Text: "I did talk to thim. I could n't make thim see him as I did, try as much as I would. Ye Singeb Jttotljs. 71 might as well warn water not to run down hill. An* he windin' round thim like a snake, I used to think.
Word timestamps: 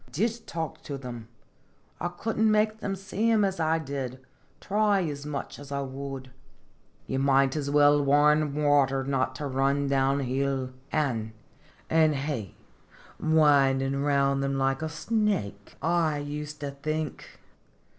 "I 0.07 0.09
did 0.09 0.47
talk 0.47 0.81
to 0.85 0.97
thim. 0.97 1.27
I 1.99 2.07
could 2.07 2.39
n't 2.39 2.47
make 2.47 2.79
thim 2.79 2.95
see 2.95 3.29
him 3.29 3.45
as 3.45 3.59
I 3.59 3.77
did, 3.77 4.19
try 4.59 5.03
as 5.03 5.27
much 5.27 5.59
as 5.59 5.71
I 5.71 5.81
would. 5.81 6.31
Ye 7.05 7.17
Singeb 7.19 7.19
Jttotljs. 7.19 7.23
71 7.25 7.25
might 7.25 7.55
as 7.55 7.69
well 7.69 8.03
warn 8.03 8.55
water 8.55 9.03
not 9.03 9.35
to 9.35 9.45
run 9.45 9.87
down 9.87 10.21
hill. 10.21 10.71
An* 10.91 11.31
he 11.91 12.55
windin' 13.19 14.01
round 14.01 14.41
thim 14.41 14.57
like 14.57 14.81
a 14.81 14.89
snake, 14.89 15.75
I 15.83 16.17
used 16.17 16.61
to 16.61 16.71
think. 16.71 17.37